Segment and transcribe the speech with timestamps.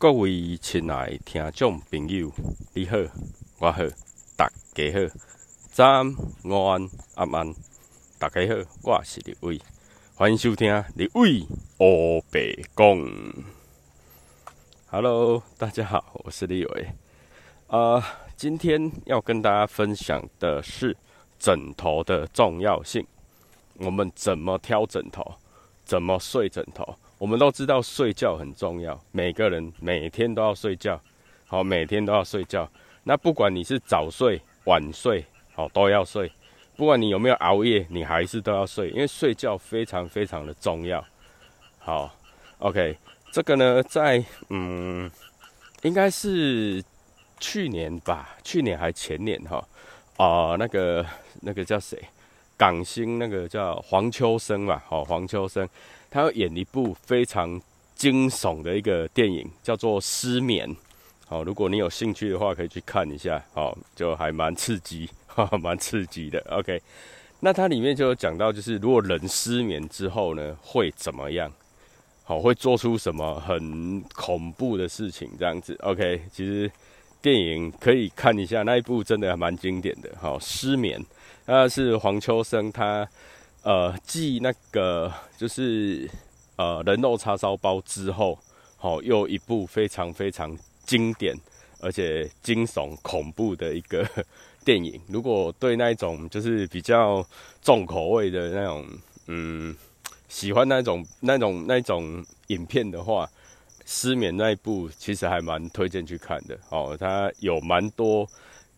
[0.00, 2.32] 各位亲爱听众朋友，
[2.72, 2.96] 你好，
[3.58, 3.82] 我好，
[4.34, 5.14] 大家好，
[5.70, 7.54] 早安、午安、晚安，
[8.18, 9.60] 大家好，我是李伟，
[10.14, 12.40] 欢迎收听李伟欧白
[12.74, 13.44] 讲。
[14.86, 16.86] Hello，大家好，我是李伟。
[17.66, 18.02] 呃，
[18.38, 20.96] 今天要跟大家分享的是
[21.38, 23.06] 枕头的重要性。
[23.74, 25.34] 我们怎么挑枕头？
[25.84, 26.96] 怎么睡枕头？
[27.20, 30.98] 我们都知道睡觉很重要，每个人每天都要睡觉，
[31.46, 32.66] 好，每天都要睡觉。
[33.04, 35.22] 那不管你是早睡晚睡，
[35.52, 36.32] 好，都要睡。
[36.78, 41.04] 不管你有没有熬夜，你还是都要睡，因为睡觉非常非常的重要。
[41.78, 42.10] 好
[42.58, 42.96] ，OK，
[43.30, 45.10] 这个呢，在嗯，
[45.82, 46.82] 应该是
[47.38, 49.62] 去年吧，去年还前年哈，
[50.16, 51.04] 啊，那个
[51.42, 52.02] 那个叫谁？
[52.56, 55.68] 港星那个叫黄秋生吧，好，黄秋生。
[56.10, 57.60] 他要演一部非常
[57.94, 60.68] 惊悚的一个电影，叫做《失眠》。
[61.26, 63.40] 好，如果你有兴趣的话，可以去看一下。
[63.54, 66.44] 好，就还蛮刺激，哈， 蛮刺激的。
[66.50, 66.82] OK，
[67.38, 71.52] 那它里面就有讲到，就是如果人失眠之后呢，会怎么样？
[72.24, 75.30] 好，会做出什么很恐怖的事情？
[75.38, 75.76] 这样子。
[75.82, 76.68] OK，其实
[77.22, 80.10] 电影可以看一下，那一部真的还蛮经典的。
[80.20, 80.98] 好，《失眠》
[81.46, 83.08] 那是黄秋生他。
[83.62, 86.10] 呃，继那个就是
[86.56, 88.38] 呃人肉叉烧包之后，
[88.78, 91.36] 好又一部非常非常经典
[91.80, 94.08] 而且惊悚恐怖的一个
[94.64, 94.98] 电影。
[95.08, 97.22] 如果对那一种就是比较
[97.60, 98.86] 重口味的那种，
[99.26, 99.76] 嗯，
[100.30, 103.28] 喜欢那种那种那种影片的话，
[103.84, 106.58] 失眠那一部其实还蛮推荐去看的。
[106.70, 108.26] 哦，它有蛮多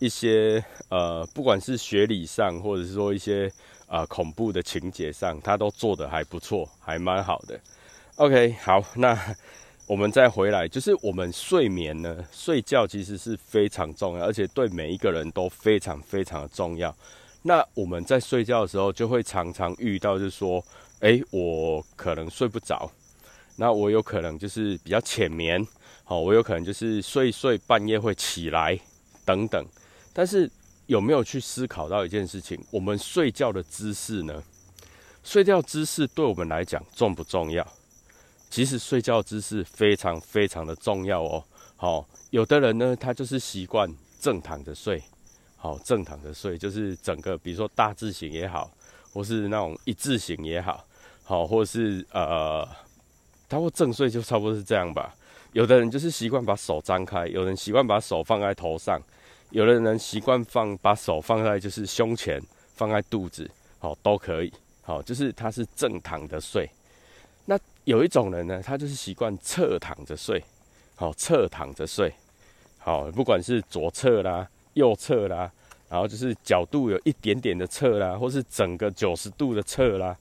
[0.01, 3.49] 一些呃，不管是学理上或者是说一些。
[3.93, 7.61] 啊，恐怖的情节上，他都做的还不错，还蛮好的。
[8.17, 9.15] OK，好，那
[9.87, 16.95] 我们再回来，就是我们睡眠呢，睡觉其实是非常重要，而且对每一个人都非常非常的重要。
[17.43, 20.65] 那我们在睡觉的时候，就会常常遇到，就是说，
[21.01, 22.91] 哎，我可能睡不着，
[23.57, 25.63] 那我有可能就是比较浅眠，
[26.05, 28.81] 好，我有可能就是睡睡半夜会起来
[29.27, 29.63] 等等，
[30.15, 30.51] 但是。
[30.87, 32.61] 有没有去思考到一件事情？
[32.71, 34.43] 我们睡觉的姿势呢？
[35.25, 37.67] 睡觉姿势对我们来讲重不重要？
[38.51, 41.43] 其实睡觉姿势非常非常的重要哦。
[41.77, 43.89] 好，有的人呢，他就是习惯
[44.21, 45.03] 正躺着睡，
[45.57, 48.71] 好，正躺着睡，就是整个，比如说大字型也好，
[49.13, 50.85] 或是那种一字型也好，
[51.23, 52.69] 好，或是呃，
[53.49, 55.15] 他会正睡就差不多是这样吧。
[55.53, 59.01] 有的人就是习惯把手张开，有人习惯把手放在头上。
[59.53, 62.41] 有的人习惯放把手放在就是胸前，
[62.75, 63.49] 放在肚子，
[63.79, 66.69] 好都可以，好就是他是正躺着睡。
[67.45, 70.43] 那有一种人呢，他就是习惯侧躺着睡，
[70.95, 72.11] 好侧躺着睡，
[72.79, 75.53] 好不管是左侧啦、右侧啦，
[75.91, 80.17] 然后就是角度有一点点的侧啦，或是整个九十度的侧啦，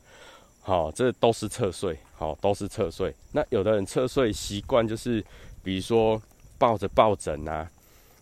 [0.59, 3.15] 好这都是侧睡，好都是侧睡。
[3.31, 5.23] 那有的人侧睡习惯就是，
[5.63, 6.21] 比如说
[6.57, 7.71] 抱着抱枕啊，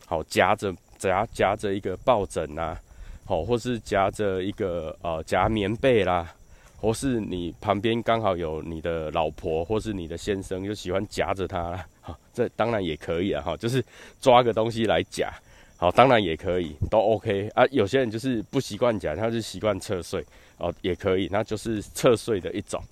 [0.06, 0.72] 好夹着。
[1.00, 2.78] 夹夹着一个抱枕呐，
[3.26, 6.32] 好，或是夹着一个呃夹棉被啦，
[6.78, 13.84] 或是你旁边刚好有你的老婆或是你的先生，就喜欢夹着他啦，好，这当然也可以啊，哈，就是
[14.22, 15.32] 抓个东西来夹，
[15.78, 17.66] 好，当然也可以，都 OK 啊。
[17.72, 20.24] 有些人就是不习惯夹，他是习惯侧睡，
[20.58, 22.84] 哦，也可以，那就是侧睡的一种。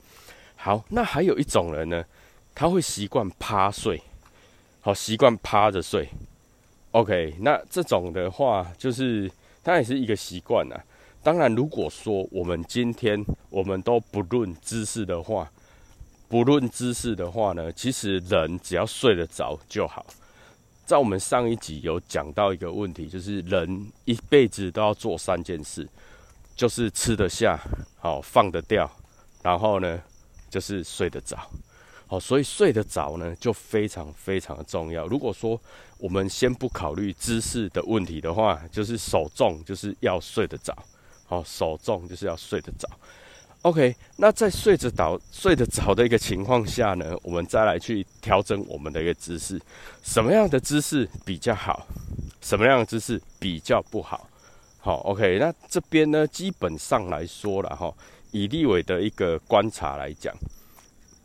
[0.56, 2.03] 好，那还有一种人呢，
[2.56, 4.01] 他会习惯趴睡，
[4.81, 6.07] 好，习惯趴着睡。
[6.97, 9.31] OK，那这种的话，就是
[9.63, 10.75] 它也是一个习惯呐。
[11.21, 15.47] 当然，如果说我们今天我们都不论姿势的话，
[16.27, 20.03] 不论姿势的话呢，其实人只要睡得着就好。
[20.87, 25.87] 在我们上一集有讲到一个问题，就是人一辈子都要做三件事，
[26.55, 27.59] 就是吃得下，
[27.99, 28.89] 好放得掉，
[29.43, 30.01] 然后呢，
[30.49, 31.37] 就是睡得着。
[32.07, 35.06] 好，所以睡得着呢，就非常非常的重要。
[35.07, 35.59] 如果说
[35.98, 40.74] 我们先不考虑姿势的问题的话，就是手重就是要睡得着。
[41.25, 42.88] 好，手重就是要睡得着。
[43.63, 49.60] OK，那在睡着倒睡得着的一个情况下呢，我们再来去调整我们的一个姿势。
[50.01, 51.86] 什么样的姿势比较好？
[52.39, 54.30] 什么样的姿势比较不好？
[54.80, 57.94] 好，OK，那这边呢，基本上来说了哈，
[58.31, 60.33] 以立伟的一个观察来讲。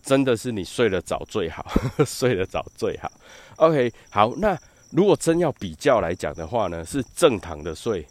[0.02, 1.64] 真的是你睡得早最好，
[2.04, 3.10] 睡得早最好。
[3.56, 4.58] OK，好，那
[4.90, 8.06] 如果真要比较来讲的话呢，是正躺的睡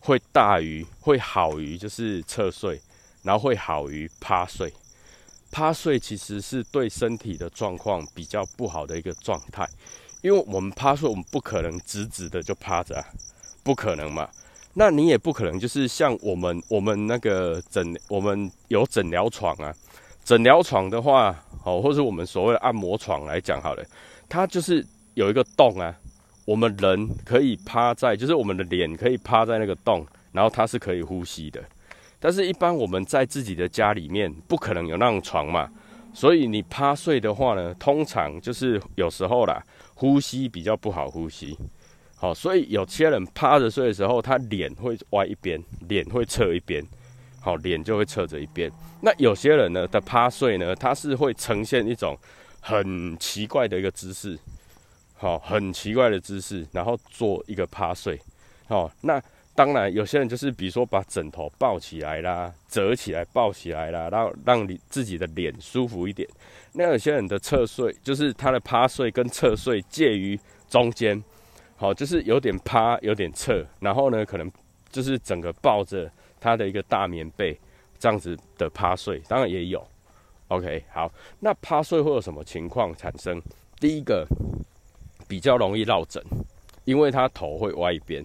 [0.00, 2.80] 会大于会好于就是侧睡，
[3.22, 4.72] 然后会好于趴睡。
[5.50, 9.68] 趴睡其实是对身体的状况比较不好的一个状态，
[10.22, 13.04] 因为我们趴睡，我们不可能直直的就趴着，
[13.62, 14.28] 不可能嘛。
[14.74, 19.74] 那你也不可能就是像我们我们那个诊，我们有诊疗床啊，
[20.28, 21.34] 诊疗床的话，
[21.64, 23.82] 哦，或者我们所谓的按摩床来讲好了，
[24.28, 25.96] 它就是有一个洞啊，
[26.44, 31.64] 我们人可以趴在，就是我们的脸可以趴在那个洞，然后它是可以呼吸的。
[32.20, 35.66] 但是，一般我们在自己的家里面不可能有那种床嘛，
[36.12, 39.62] 所以你趴睡的话呢，通常就是有时候啦，
[39.94, 41.56] 呼吸比较不好呼吸。
[42.16, 45.58] 好，所以有些人趴着睡的时候，他脸会歪一边，
[45.88, 46.84] 脸会侧一边，
[47.48, 48.70] 好，脸就会侧着一边。
[49.00, 52.14] 那有些人呢的趴睡呢，他是会呈现一种
[52.60, 54.38] 很奇怪的一个姿势，
[55.16, 58.20] 好，很奇怪的姿势，然后做一个趴睡，
[58.66, 59.18] 好，那。
[59.54, 66.28] 当然，有些人就是比如说把枕头抱起来啦，折起来抱起来啦，然后让你自己的脸舒服一点。
[66.74, 71.20] 那有些人的侧睡，就是他的趴睡跟侧睡介于中间，
[71.74, 74.48] 好，就是有点趴，有点侧，然后呢，可能
[74.92, 76.08] 就是整个抱着
[76.40, 77.58] 他的一个大棉被
[77.98, 79.86] 这样子的趴睡，当然也有。
[80.48, 83.40] OK，好，那趴睡会有什么情况产生？
[83.78, 84.26] 第一个
[85.28, 86.22] 比较容易落枕，
[86.84, 88.24] 因为他头会歪一边。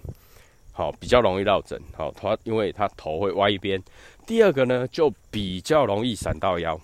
[0.71, 1.79] 好，比较容易落枕。
[1.95, 3.79] 好，他因为他头会歪一边。
[4.25, 6.75] 第二个呢，就比较容易闪到腰。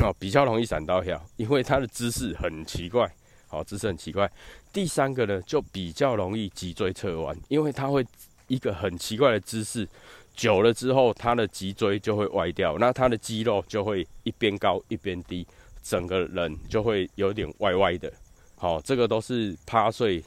[0.00, 3.10] 好，比较容易闪到腰，因为他的姿势很奇怪。
[3.48, 4.30] 好，姿势很奇怪。
[4.72, 8.06] 第三个呢，就比较容易脊椎侧弯，因为他会
[8.46, 9.86] 一个很奇怪的姿势，
[10.36, 15.44] 久了之后，他的脊椎就会歪掉，那他的肌肉就会一边高一边低，
[15.82, 18.12] 整个人就会有点歪歪的。
[18.54, 20.22] 好，这个都是趴睡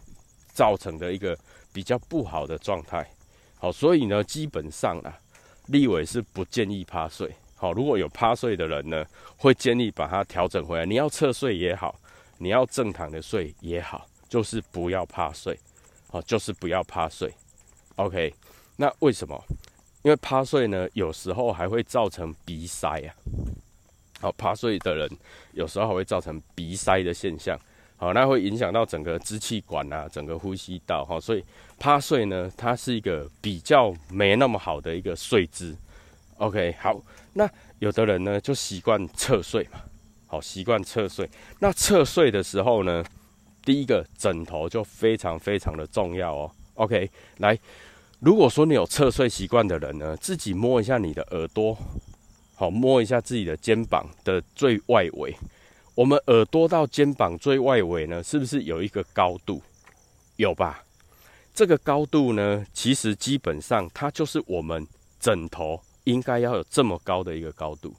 [0.53, 1.37] 造成的一个。
[1.71, 3.07] 比较不好的状态，
[3.59, 5.15] 好，所以呢，基本上啊，
[5.67, 7.31] 立伟是不建议趴睡。
[7.55, 9.05] 好，如果有趴睡的人呢，
[9.37, 10.83] 会建议把它调整回来。
[10.83, 11.95] 你要侧睡也好，
[12.39, 15.57] 你要正躺的睡也好，就是不要趴睡。
[16.09, 17.31] 好，就是不要趴睡。
[17.97, 18.33] OK，
[18.75, 19.39] 那为什么？
[20.01, 23.09] 因为趴睡呢，有时候还会造成鼻塞啊。
[24.21, 25.09] 好，趴睡的人
[25.53, 27.59] 有时候还会造成鼻塞的现象。
[27.95, 31.43] 好，那会影响到整个支气管啊，整个呼吸道哈，所以
[31.77, 35.75] 趴睡呢，它是一个比较没那么好的一个睡姿。
[36.37, 36.97] OK，好，
[37.33, 37.49] 那
[37.79, 39.81] 有的人呢就习惯侧睡嘛，
[40.27, 41.29] 好，习惯侧睡。
[41.59, 43.03] 那侧睡的时候呢，
[43.65, 46.51] 第一个枕头就非常非常的重要哦。
[46.75, 47.09] OK，
[47.39, 47.59] 来，
[48.19, 51.77] 如果说你有侧睡习惯的人呢，自己摸一下你的耳朵，
[52.53, 55.33] 好，摸一下自己的肩膀的最外围。
[55.95, 59.61] 我们耳朵到肩膀最外围呢，是不是有一个高度？
[60.35, 60.83] 有吧？
[61.53, 64.85] 这个高度呢，其实基本上它就是我们
[65.17, 67.95] 枕头应该要有这么高的一个高度。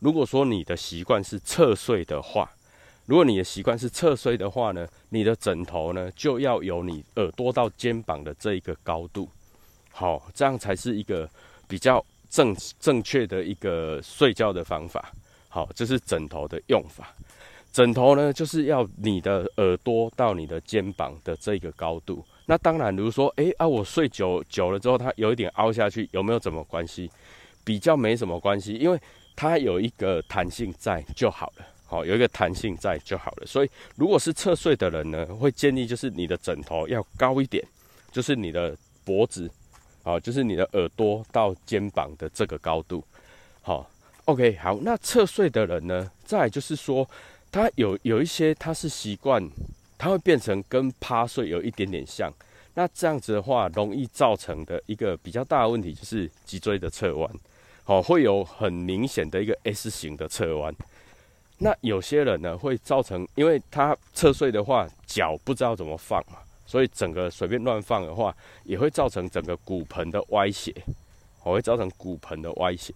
[0.00, 2.50] 如果说你的习惯是侧睡的话，
[3.06, 9.28] 如果你的习惯是侧睡的话呢，你的枕头呢就要有你耳朵到肩膀的这一个高度。
[9.92, 11.28] 好，这样才是一个
[11.68, 15.12] 比较正正确的一个睡觉的方法。
[15.48, 17.12] 好，这是枕头的用法。
[17.72, 22.24] 枕头呢，就是要你的耳朵到你的肩膀的这个高度。
[22.46, 27.08] 那当然，如果说，诶啊，我睡久久了之后，它有一点凹下去，有没有什么关系？
[27.62, 29.00] 比较没什么关系，因为
[29.36, 31.66] 它有一个弹性在就好了。
[31.86, 33.46] 好，有一个弹性在就好了。
[33.46, 37.64] 所以，如果是侧睡的人呢，会建议就是你的枕头要高一点，
[38.10, 39.48] 就是你的脖子，
[40.02, 43.04] 好，就是你的耳朵到肩膀的这个高度。
[43.62, 43.90] 好
[44.24, 47.08] ，OK，好，那侧睡的人呢，再就是说。
[47.52, 49.44] 他有有一些，他是习惯，
[49.98, 52.32] 他会变成跟趴睡有一点点像。
[52.74, 57.28] 那这样子的话，容易造成的一个比较大的问题就是脊椎的侧弯，
[57.86, 60.72] 哦，会有很明显的一个 S 型的侧弯。
[61.58, 66.38] 那有些人呢，会造成，因为他侧睡的话，脚不知道怎么放嘛，
[66.70, 70.72] 所以整个随便乱放的话，也会造成整个骨盆的歪斜，
[71.42, 72.94] 哦，会造成骨盆的歪斜。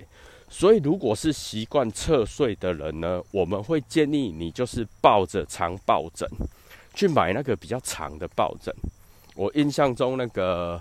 [0.49, 6.29] 所以，如果是习惯侧睡的人呢，我们会建议你就是抱着长抱枕，
[6.95, 8.73] 去买那个比较长的抱枕。
[9.35, 10.81] 我印象中那个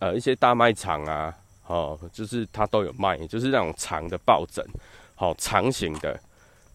[0.00, 1.34] 呃一些大卖场啊，
[1.66, 4.62] 哦，就是它都有卖，就是那种长的抱枕，
[5.14, 6.20] 好长形的，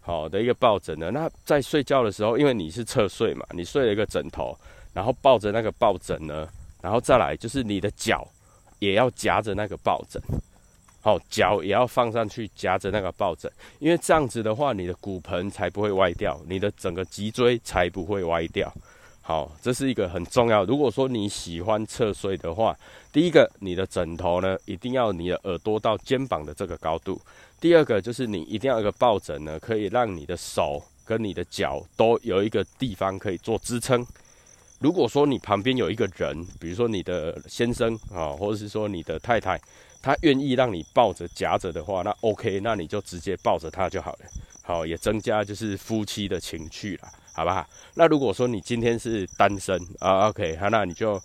[0.01, 1.11] 好的一个抱枕呢。
[1.11, 4.57] 那在睡觉的时候，因为你是侧睡嘛，你睡了一个枕头，
[4.93, 6.47] 然后抱着那个抱枕呢，
[6.81, 8.27] 然后再来就是你的脚
[8.79, 10.21] 也要夹着那个抱枕。
[11.01, 18.71] 好，脚也要放上去夹着那个抱枕，因为这样子的话，你的骨盆才不会歪掉，你的整个脊椎才不会歪掉。
[19.21, 20.65] 好，这是一个很重要。
[20.65, 22.75] 如果说你喜欢侧睡的话，
[23.13, 27.15] 第一个，你的枕头呢一定要你的耳朵到肩膀的这个高度；
[27.61, 34.05] 第二个，就是你一定要一个抱枕呢，可以让你的手跟你的脚都有一个地方可以做支撑。
[34.79, 39.59] 如果说你旁边有一个人，比如说你的先生啊，或者是说你的太太，
[40.01, 44.19] 他愿意让你抱着夹着的话，那 OK，那你就直接抱着他就好了。
[44.63, 47.07] 好，也增加就是夫妻的情趣了。
[47.31, 47.65] 好不好？
[47.93, 51.21] 那如果说你今天是单身啊，OK，好，那你就，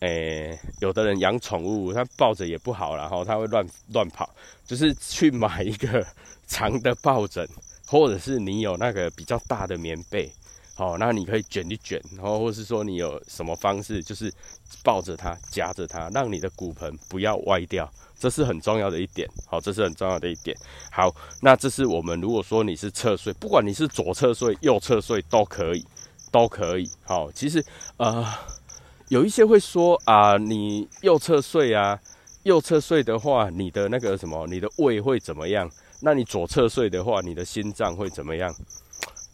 [0.00, 4.28] 诶，有的人养宠物，他抱着也不好，然后他会乱乱跑，
[4.66, 6.06] 就是去买一个
[6.46, 7.48] 长的抱枕，
[7.86, 10.30] 或者是你有那个比较大的棉被，
[10.76, 14.30] 好，那你可以卷一卷，然后或是说你有什么方式，就是
[14.84, 17.90] 抱着它，夹着它，让你的骨盆不要歪掉。
[18.18, 20.56] 这是很重要的一点，好，这是很重要的一点。
[20.90, 25.82] 好，那这是我们如果说你是侧睡，不管你是左侧睡、右侧睡都可以，
[26.30, 26.90] 都可以。
[27.04, 27.64] 好，其实
[27.96, 28.26] 呃，
[29.08, 31.98] 有一些会说啊，你右侧睡啊，
[32.42, 35.70] 右侧睡的话，你的那个什么，你的胃会怎么样？
[36.00, 38.54] 那你左侧睡的话，你的心脏会怎么样？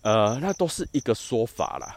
[0.02, 1.97] 呃，那都是一个说法啦。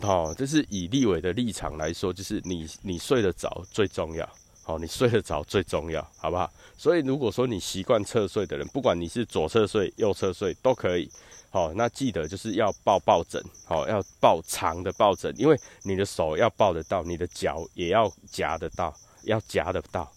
[0.00, 4.28] 哦，这是以立伟的立场来说，就是你你睡得着最重要。
[4.64, 6.48] 哦，你睡得着最重要，好不好？
[6.78, 11.10] 所以如果说你习惯侧睡的人，不管你是左侧睡、右侧睡都可以。
[11.50, 20.10] 好，那记得就是要抱抱枕，好，要抱长的抱枕，因为你的手要抱得到，你的脚也要夹得到，要夹得到。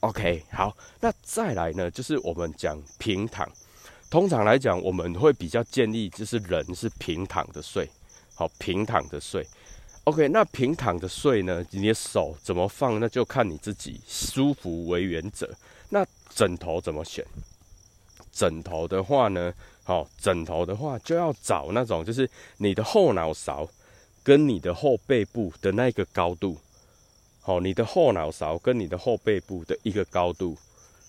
[0.00, 3.46] OK，好，那再来呢，就是我们讲平躺。
[4.12, 7.88] 通常来讲，我们会比较建议就是人是平躺的睡，
[8.34, 9.42] 好，平躺的睡。
[10.04, 11.64] OK，那平躺着睡呢？
[11.70, 13.00] 你的手怎么放？
[13.00, 15.48] 那就看你自己舒服为原则。
[15.88, 17.24] 那枕头怎么选？
[18.30, 19.50] 枕头的话呢，
[19.82, 22.28] 好，枕头的话就要找那种就是
[22.58, 23.66] 你的后脑勺
[24.22, 26.58] 跟你的后背部的那个高度。
[27.40, 30.58] 好，你的后脑勺跟你的后背部的一个高度。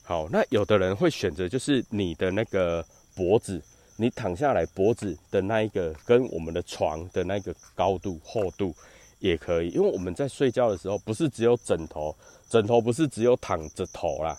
[0.04, 3.62] 好，那有的人会选择就是你的那个脖子。
[3.96, 8.76] 你躺下来，脖子的那一个跟我们的床的那个高度、厚度
[9.20, 12.14] 也可以，因为我们在睡觉的时候，不是只有枕头，
[12.50, 14.36] 枕头不是只有躺着头啦，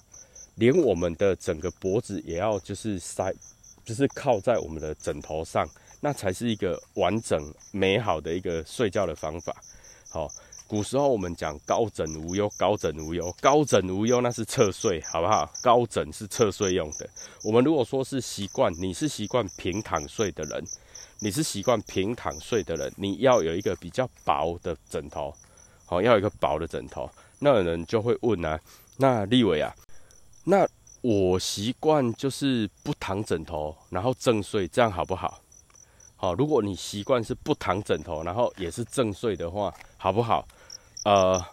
[0.56, 3.32] 连我们的整个脖子也要就是塞，
[3.84, 5.66] 就是靠在我们的枕头上，
[6.00, 9.54] 那才是一个完整美好的一个睡觉的方法。
[10.10, 10.28] 好。
[10.66, 15.48] 古时候我们讲高枕无忧，高枕无忧，高枕无忧那是侧睡，好不好？
[15.62, 17.08] 高枕是侧睡用的。
[17.42, 20.64] 我们如果说是习惯，你是习惯平躺睡的人，
[21.20, 25.34] 你是习惯平躺睡的人，你要有一个比较薄的枕头，
[25.84, 27.08] 好，要有一个薄的枕头。
[27.40, 28.58] 那有人就会问啊，
[28.96, 29.70] 那立伟啊，
[30.44, 30.66] 那
[31.02, 35.42] 我习惯就是不躺枕头，然后正睡，这样好不好？
[36.16, 40.46] 好，如果你习惯是不躺枕头，然后也是正睡的话，好不好？
[41.04, 41.44] 呃，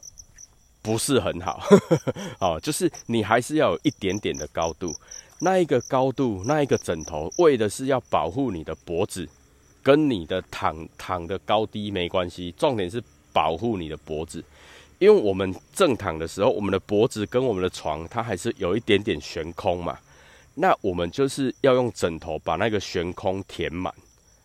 [0.81, 1.61] 不是很好，
[2.39, 4.95] 哦，就是你还是要有一点点的高度，
[5.39, 9.27] 那一个高度，那一个枕头，为的是要保护你的脖子，
[9.83, 13.03] 跟你的躺躺的高低没关系，重点是
[13.33, 14.41] 保护你的脖子，
[14.99, 19.99] 因为我们正躺的时候，我们的脖子跟我们的床，它还是有一点点悬空嘛，
[20.55, 23.93] 那我们就是要用枕头把那个悬空填满，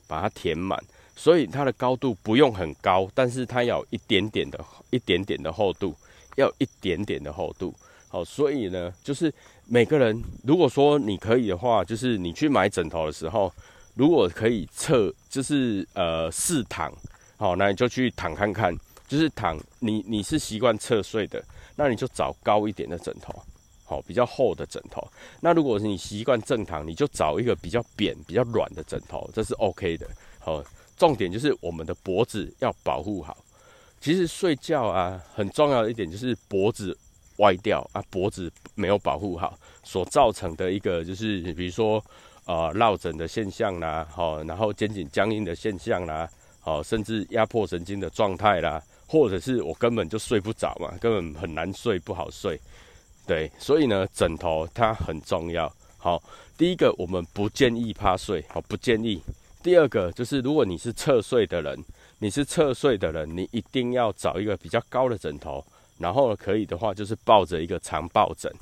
[0.06, 0.82] 把它填满。
[1.18, 5.96] 所以它的高度不用很高，但是它要一点点的、一点点的厚度，
[6.36, 7.74] 要一点点的厚度。
[8.08, 9.32] 好，所以呢，就是
[9.66, 13.50] 每个人如果说你可以的话，就是你去买枕头的时候，
[13.94, 16.92] 如果可以侧，就是呃试躺，
[17.38, 18.76] 好，那你就去躺看看，
[19.08, 21.42] 就是躺你你是习惯侧睡的，
[21.76, 23.34] 那你就找高一点的枕头，
[23.86, 25.02] 好，比较厚的枕头。
[25.40, 30.06] 那如果是你习惯正躺，你就找一个比较扁、比较软的枕头，这是 OK 的，
[30.38, 30.62] 好。
[30.98, 33.36] 重点就是我们的脖子要保护好。
[34.00, 36.96] 其实睡觉啊，很重要的一点就是脖子
[37.36, 42.02] 歪掉啊，脖子没有保护好，所造成的一个就是，比如说
[42.46, 46.26] 呃落枕的现象啦，好，然后肩颈僵硬的现象啦，
[46.60, 52.58] 好，甚至压迫神经的状态啦，或者是我根本就睡不着嘛，根本很难睡，不好睡。
[53.26, 55.70] 对，所以呢，枕头它很重要。
[55.98, 56.22] 好，
[56.56, 59.20] 第一个我们不建议趴睡，好，不建议。
[59.62, 61.76] 第二个就是，如果你是侧睡的人，
[62.20, 65.64] 你是侧睡的人，你一定要找一个比较高的枕头，
[65.98, 68.52] 然后可以的话就是抱着一个长抱枕。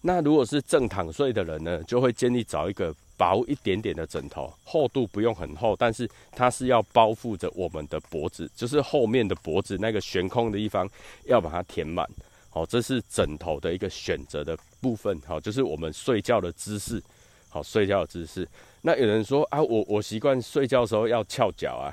[0.00, 10.88] 那如果是正躺睡的人呢，就会建议找一个薄一点点的枕头，厚度不用很厚，但是它是要包覆着我们的脖子，就是后面的脖子那个悬空的地方
[11.24, 12.08] 要把它填满。
[12.54, 15.20] 好，这是枕头的一个选择的部分。
[15.26, 17.02] 好，就是我们睡觉的姿势。
[17.48, 18.48] 好，睡觉的姿势。
[18.80, 21.90] 那有人说啊，我我习惯睡觉的时候要翘脚啊。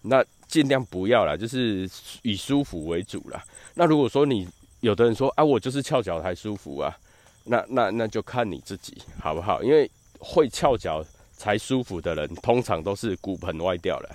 [0.00, 1.90] 那尽量不要啦，就是
[2.22, 3.42] 以舒服为主啦。
[3.74, 6.96] 那如果说你有的人说啊，我就是翘脚才舒服啊，
[7.42, 9.60] 那那那就看你自己好不好？
[9.60, 14.08] 因为会翘脚才舒服的人，通常都是骨盆歪掉了，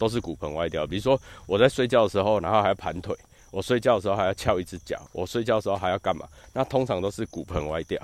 [0.00, 0.84] 都是骨盆歪掉。
[0.84, 3.16] 比如说我在睡觉的时候，然后还盘腿，
[3.52, 6.26] 我睡觉的时候还要翘一只脚，我睡觉的时候还要干嘛？
[6.52, 8.02] 那通常都是骨盆歪掉。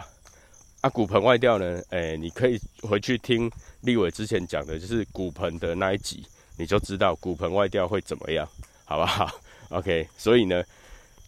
[0.82, 1.82] 啊，骨盆外掉呢？
[1.88, 3.50] 诶，你可以回去听
[3.80, 6.24] 立伟之前讲的，就是骨盆的那一集，
[6.56, 8.48] 你就知道骨盆外掉会怎么样，
[8.84, 9.28] 好不好
[9.70, 10.62] ？OK，所以呢，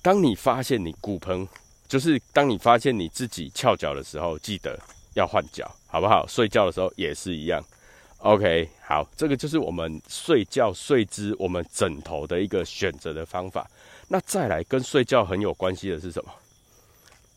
[0.03, 1.49] 当你发现你骨盆，
[1.89, 4.79] 就是当你发现你自己翘脚的时候，记得
[5.15, 6.25] 要换脚，好不好？
[6.29, 7.61] 睡觉的时候也是一样。
[8.21, 13.69] OK，好，这个就是我们睡觉睡姿，我们枕头的一个选择的方法。
[14.09, 16.31] 那再来跟睡觉很有关系的是什么？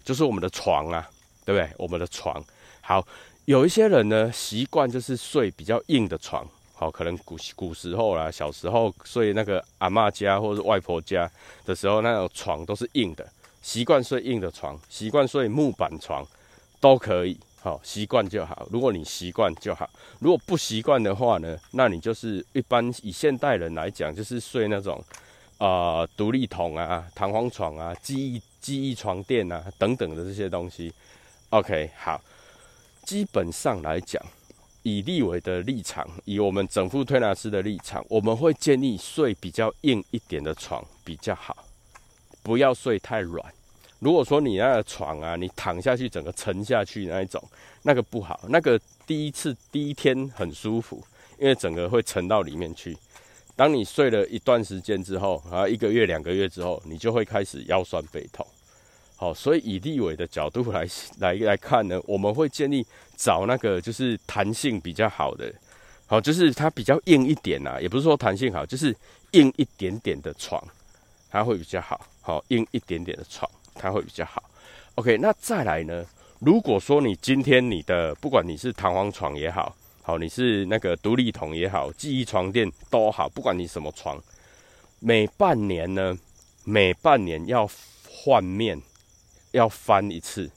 [0.03, 1.09] 就是我们的床啊。
[1.45, 1.69] 对不对？
[1.77, 2.41] 我们的床
[2.79, 3.05] 好，
[3.43, 11.29] 有一些人呢习惯就是睡比较硬的床，好，可能古古时候啦，小时候睡那个阿妈家或者外婆家
[11.65, 13.27] 的时候，那种床都是硬的，
[13.61, 16.25] 习惯睡硬的床，习惯睡木板床
[16.79, 18.67] 都可以，好，习惯就好。
[18.69, 19.89] 如果你习惯就好，
[20.19, 25.01] 如果不习惯的话呢，那你就是一般以现代人来讲，就是睡那种
[25.59, 30.93] 啊独立桶啊、弹簧床啊、记忆记忆床垫啊等等的这些东西。
[31.51, 32.21] OK，好，
[33.05, 34.21] 基本上来讲，
[34.81, 41.55] 以立伟的立场，以我们整副推拿师的立场，我们会建议睡比较硬一点的床比较好，
[42.43, 43.53] 不要睡太软。
[44.03, 47.41] 如果说你那个床啊，你躺下去整个沉下去那一种，
[47.83, 48.41] 那个不好。
[48.49, 51.01] 那个第一次第一天很舒服，
[51.39, 52.97] 因为整个会沉到里面去。
[53.55, 58.45] 当你睡了一段时间之后，啊，一个月两个月之后，你就会开始腰酸背痛。
[59.15, 60.85] 好，所以以立伟的角度来
[61.19, 65.53] 来来看呢，我们会建议找那个就是弹性比较好的，
[66.07, 68.93] 好，就是它比较硬一点呐，也不是说弹性好，就是
[69.31, 70.61] 硬一点点的床，
[71.29, 72.05] 它会比较好。
[72.25, 74.43] 好，硬一点点的床，它会比较好。
[74.95, 76.05] OK，那再来呢？
[76.39, 84.21] 如果说你今天你的不管你是弹簧床也好，好，你是那个独立筒也好，记忆床垫都好，不管你什么床，
[84.99, 86.17] 每半年呢，
[86.63, 87.69] 每半年要
[88.09, 88.81] 换面。
[89.53, 90.49] 要翻一次，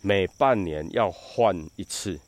[0.00, 2.18] 每半年要换一次。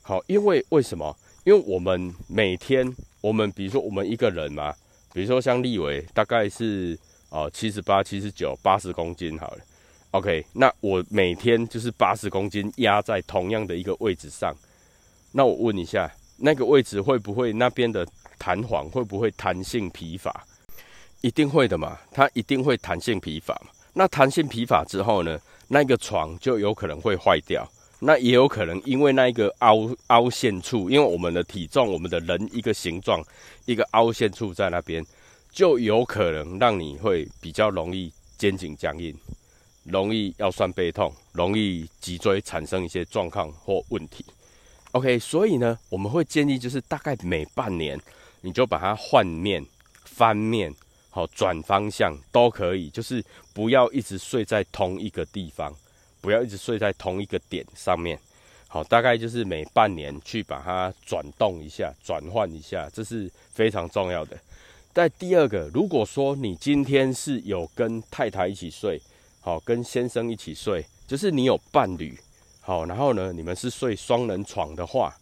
[0.00, 1.16] 好，因为为什么？
[1.42, 4.72] 因为我们每天，我们比如说我们一个人嘛，
[5.12, 6.96] 比如说像立伟，大概是
[7.32, 9.58] 哦七十八、七十九、八十公斤好了。
[10.12, 14.54] OK，那我每天就是八十公斤压在同样的一个位置上。
[15.32, 18.06] 那我问一下，那个位置会不会那边的
[18.38, 20.44] 弹簧会不会弹性疲乏？
[21.22, 23.70] 一定会的嘛，它一定会弹性疲乏嘛。
[23.94, 27.66] 那弹性疲乏之后呢，那个床就有可能会坏掉。
[28.04, 33.24] 那也有可能因为那一个凹凹陷处，因为我们的体重，我们的人一个形状，
[33.64, 35.02] 一个凹陷处在那边，
[35.52, 39.14] 就有可能让你会比较容易肩颈僵硬，
[39.84, 44.24] 容易腰酸背痛，容易脊椎产生一些状况或问题。
[44.92, 48.00] OK，所以呢，我们会建议就是大概每半年
[48.40, 49.64] 你就把它换面、
[50.04, 50.74] 翻面。
[51.14, 55.70] 好，转方向都可以，就是不要一直睡在同一个地方，
[56.22, 58.18] 不要一直睡在同一个点上面。
[58.66, 64.38] 好，大概就是每半年去把它转动一下，转换一下，这是非常重要的。
[64.94, 69.00] 在第二个，如果说你今天是有跟太太一起睡，
[69.40, 72.18] 好，跟先生一起睡，就是你有伴侣，
[72.60, 75.16] 好，然后呢，你们是睡双人床的话，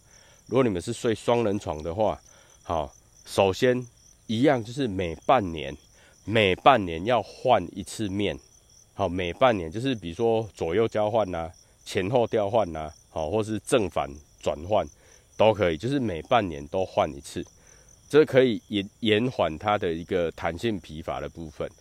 [0.47, 2.21] 如果你们是睡双人床的话，
[2.63, 2.93] 好，
[3.25, 3.85] 首先。
[4.27, 5.75] 一样就是每半年，
[6.23, 8.39] 每半年要换一次面，
[8.93, 11.51] 好，每半年就是比如说左右交换呐，
[11.83, 14.09] 前后调换呐，好，或是正反
[14.41, 14.87] 转换
[15.35, 17.45] 都可以，就是每半年都换一次，
[18.11, 21.71] 这可以延延缓它的一个弹性疲乏的部分。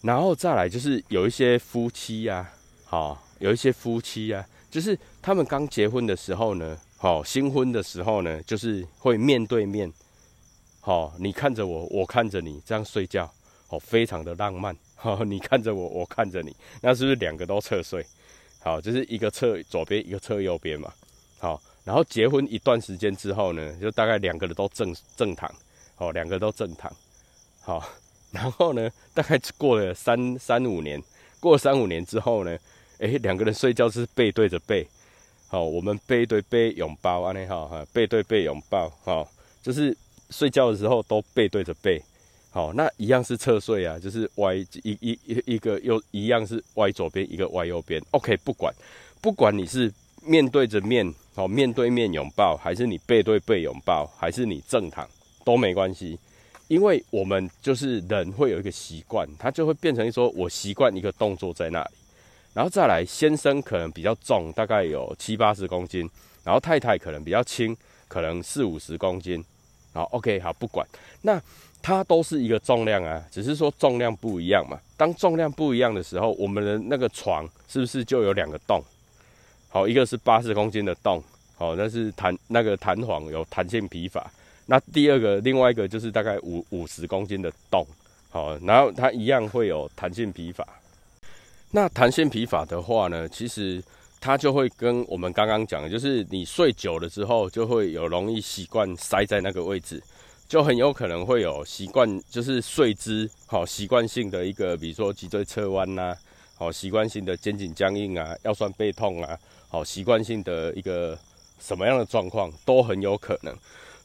[0.00, 2.48] 然后再来就是有一些夫妻呀，
[2.84, 9.92] 好，有一些夫妻呀，就是他们刚结婚的时候呢，好，新婚的时候呢，就是会面对面。
[10.78, 13.28] 好，你看着我，我看着你，这样睡觉，
[13.66, 14.76] 好，非常的浪漫。
[14.94, 18.06] 好，你看着我，我看着你，那是不是两个都侧睡？
[18.60, 20.92] 好，就是一个侧左边，一个侧右边嘛。
[21.40, 25.50] 好，然后结婚一段时间之后呢，就大概两个人都正正躺，
[25.96, 26.92] 哦，两个都正躺。
[27.60, 27.82] 好，
[28.30, 31.02] 然后呢，大概过了三三五年，
[31.40, 32.58] 过了三五年之后呢，
[32.98, 34.86] 哎，两个人睡觉是背对着背。
[35.48, 39.26] 好，我们背对背拥抱，安尼好哈，背对背拥抱，好，
[39.62, 39.96] 就是。
[40.28, 42.02] 睡觉的时候都背对着背，
[42.50, 48.02] 好，那一样是侧睡啊，就是歪一一一一个又一样是歪左边一个歪右边。
[48.10, 48.74] OK，不管
[49.20, 49.88] 不管你是
[50.24, 55.06] 面对着面，好面对面拥抱，还是你背对背拥抱，还是你正躺
[55.44, 56.18] 都没关系。
[56.68, 61.90] 因为我们就是人会有一个习惯，他就会变成说我习惯一个动作在那里，
[62.54, 66.10] 然后再来先生可能比较重，大概有七八十公斤，
[66.42, 67.76] 然后太太可能比较轻，
[68.08, 69.44] 可能四五十公斤，
[69.92, 70.84] 好，OK，好，不管，
[71.20, 71.40] 那
[71.82, 74.80] 它都是一个重量啊，只是说重量不一样嘛。
[74.96, 78.82] 当重量不一样的时候，我们的那个床是不是就有两个洞？
[79.76, 81.22] 好，一个是八十公斤的洞，
[81.54, 84.32] 好，那是弹那个弹簧有弹性皮法。
[84.64, 87.86] 那第二个，另外一个就是大概五五十公斤的洞，
[88.30, 90.66] 好，然后它一样会有弹性皮法。
[91.72, 93.84] 那弹性皮法的话呢，其实
[94.18, 100.02] 它就会跟我们刚刚讲的，就是你睡久了之后，就会有容易习惯塞在那个位置，
[100.48, 106.16] 就很有可能会有习惯，就是睡姿好习惯性的一个，比如说脊椎侧弯呐，
[106.56, 111.18] 好习惯性的肩颈僵硬啊，腰酸背痛啊，好习惯性的一个
[111.58, 113.54] 什么样的状况都很有可能。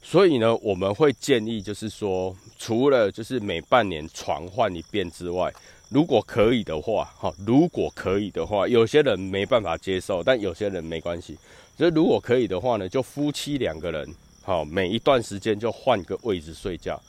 [0.03, 5.53] 所以呢，我们会建议，就是说，除了就是每半年床换一遍之外，
[5.89, 11.37] 如果可以的话，哈，如果可以的话，有些人没办法接受，但有些人没关系。
[11.77, 14.07] 所以如果可以的话呢，就夫妻两个人，
[14.41, 16.99] 好，每一段时间就换个位置睡觉，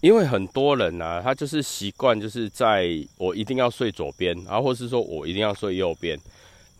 [0.00, 2.88] 因为很多人呢，他就是习惯就是在
[3.18, 6.18] 我一定要睡左边，然后或是说我一定要睡右边。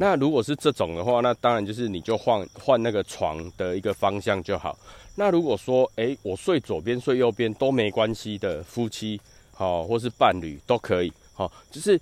[0.03, 4.77] 那如果是这种的话，那当然就是你就换换那个床的一个方向就好。
[5.15, 9.21] 那如果说，诶，我睡左边睡右边都没关系的夫妻，
[9.53, 12.01] 好，或是伴侣都可以，好，就是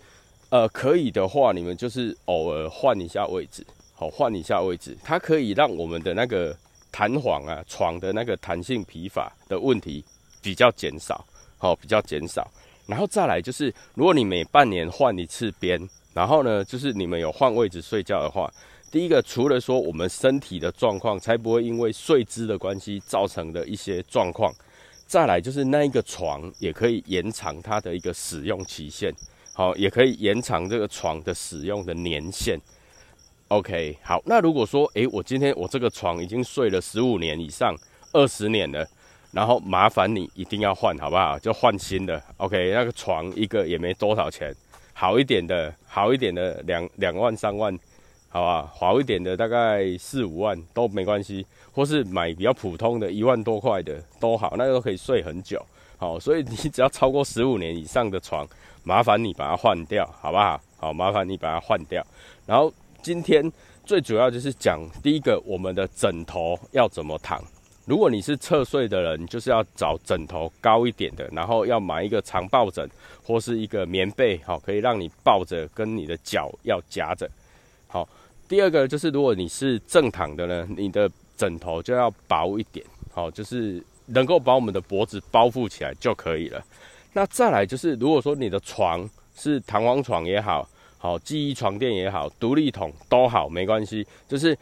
[0.49, 6.57] 呃可以的话，你们就是偶尔换一下位置，好，换一下位置，它可以让我们的那个
[6.91, 10.03] 弹簧啊，床的那个弹性疲乏的问题
[10.41, 11.23] 比较减少，
[11.59, 12.51] 好，比较减少。
[12.87, 15.79] 然后再来就是，如果你每半年换一次边，
[16.13, 18.53] 然后呢，就是你们有换位置睡觉的话。
[18.91, 24.53] 第一个，除了说我们身体的状况，才不会因为睡姿的关系造成的一些状况，
[25.07, 29.15] 再来就是那一个床也可以延长它的一个使用期限，
[29.53, 32.61] 好，也可以延长这个床的使用的年限。
[33.47, 37.73] OK，好，那如果说，诶，我今天我这个床已经睡了十五年以上，
[38.13, 38.85] 二十年了，
[39.31, 41.39] 然后麻烦你一定要换，好不好？
[41.39, 42.21] 就换新的。
[42.39, 44.53] OK，那个床一个也没多少钱，
[45.01, 47.75] 好一点的，好一点的两两万三万。
[48.29, 55.65] 好吧，好一点的大概四五万都没关系，或是买比较普通的一万多块的都好，那个都可以睡很久。
[55.97, 58.47] 好，所以你只要超过十五年以上的床，
[58.85, 60.61] 麻烦你把它换掉，好不好？
[60.77, 62.07] 好，麻烦你把它换掉。
[62.45, 63.51] 然后今天
[63.87, 67.43] 最主要就是讲第一个，我们的枕头要怎么躺。
[67.91, 72.89] 如果你是侧睡的人，就是要找枕头高一点的，然后要买一个长抱枕
[73.21, 77.29] 或是一个棉被，好，可以让你抱着跟你的脚要夹着。
[77.89, 78.09] 好，
[78.47, 86.65] 第二个就是，如果你是正躺的呢，你的枕头就要薄一点，好，就是能够把我们的脖子包覆起来就可以了。
[87.13, 90.65] 那再来就是，如果说你的床是弹簧床也好，
[90.97, 94.57] 好记忆床垫也好，独立筒都好，没关系，就是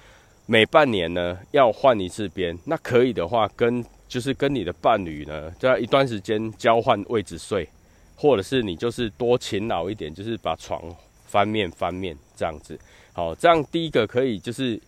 [0.51, 2.59] 每半年呢要换一次边。
[2.65, 7.69] 那可以的话，跟就是跟你的伴侣呢，在一段时间交换位置睡，
[8.17, 10.83] 或者是你就是多勤劳一点，就是把床
[11.27, 12.81] 翻面翻面这样子。
[13.13, 14.81] 好，这样第一个可以就是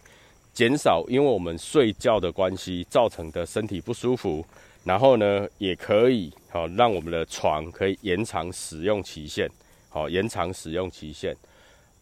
[0.55, 4.43] 减少因为我们睡觉的关系造成的身体不舒服，
[4.85, 9.47] 然后呢，也可以好让我们的床可以延长使用期限，
[9.91, 11.37] 好延长使用期限。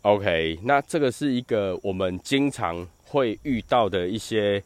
[0.02, 4.62] OK，那这个是一个我们经常会遇到的一些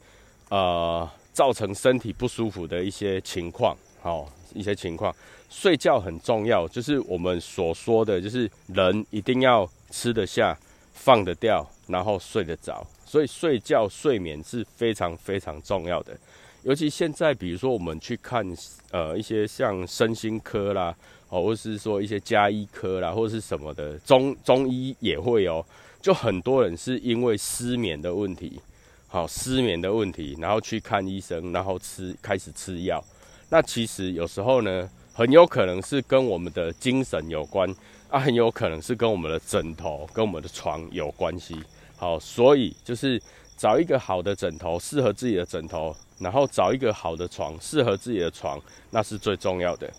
[0.50, 5.14] 呃造成身体不舒服的一些情况，好一些情况。
[5.48, 10.56] 睡觉很重要，就是我们所说的就是人一定要吃得下。
[10.94, 16.16] 放得掉，然后睡得着，所以睡觉睡眠是非常非常重要的。
[16.62, 18.46] 尤其现在，比如说我们去看
[18.92, 20.94] 呃一些像身心科啦，
[21.28, 25.64] 哦，或是说一些加医科啦，或是什么的中中医也会哦，
[26.02, 28.60] 就很多人是因为失眠的问题，
[29.06, 33.02] 好失眠的问题，然后去看医生，然后吃开始吃药。
[33.48, 37.74] 那其实有时候呢，很有可能是跟我们的精神有关。
[38.10, 41.56] 啊，很有可能是跟我们的枕头、跟我们的床有关系。
[41.96, 43.18] 好，所以就是
[43.56, 48.60] 找一个好的枕头，适合自己的枕头，然后找一个好的床，适合自己的床，
[48.90, 49.90] 那是最重要的。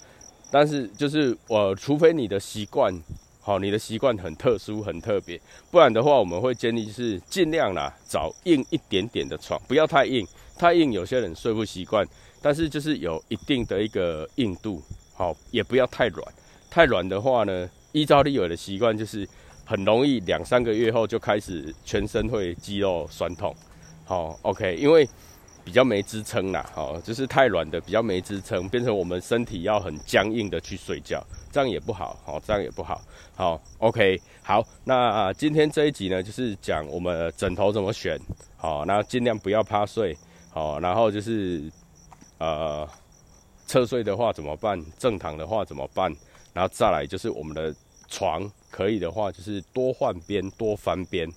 [0.51, 2.93] 但是就是我，除非你的习惯，
[3.45, 10.25] 好，你的习惯很特殊、很特别，不然的话，我们会建议是尽量啦，找硬一点点的床，不要太硬，
[10.57, 12.07] 太硬有些人睡不习惯。
[12.41, 14.81] 但是就是有一定的一个硬度，
[15.13, 16.33] 好，也不要太软，
[16.69, 17.69] 太软的话呢。
[17.91, 19.27] 依照利有的习惯，就是
[19.63, 23.55] 很容易两三个月后就开始全身会肌肉酸痛。
[24.03, 25.07] 好，OK，因为
[25.63, 32.99] 比较没支撑啦，好，就是太软的比较没支撑，变成我们身体要很僵硬的去睡觉，这样也不好，好，这样也不好，
[33.35, 38.19] 好，OK，好，那啊今天这一集呢，就是讲我们枕头怎么选，
[38.57, 40.17] 好，那尽量不要趴睡，
[40.49, 41.71] 好，然后就是
[42.39, 42.89] 呃
[43.67, 46.11] 侧睡的话怎么办，正躺的话怎么办，
[46.53, 47.71] 然后再来就是我们的
[48.07, 51.29] 床可以的话就是多换边，多翻边。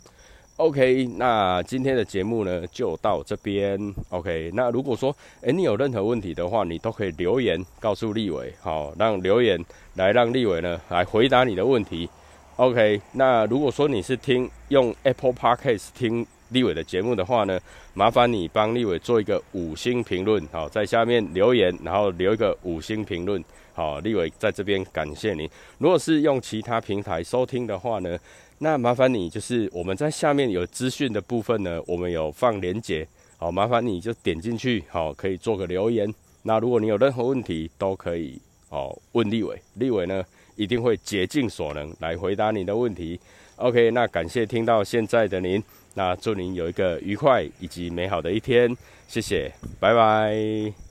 [0.57, 3.79] OK，那今天的节目呢就到这边。
[4.09, 9.63] OK，那如果说诶你有任何问题的话，你都可以留言告诉立伟，好，让留言
[9.97, 12.09] 来让立伟呢来回答你的问题。
[12.57, 17.61] OK，那如果说你是听用 Apple Podcast 听立伟的节目的话呢，
[17.93, 25.51] 麻烦你帮立伟做一个五星评论，好，在下面留言，然后留一个五星评论，好，立伟在这边感谢你。
[25.77, 28.19] 如果是用其他平台收听的话呢？
[28.59, 36.13] 那麻烦你就是我们在下面有资讯的部分呢，我们有放连结，好，麻烦你就点进去，好，可以做个留言。
[36.43, 38.41] 那如果你有任何问题，都可以
[38.71, 43.21] 哦问立伟，立伟呢一定会竭尽所能来回答你的问题。
[43.57, 45.63] OK，那感谢听到现在的您，
[45.95, 48.75] 那祝您有一个愉快以及美好的一天，
[49.07, 50.35] 谢谢，拜拜，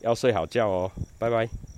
[0.02, 1.75] 要睡好觉哦，拜拜。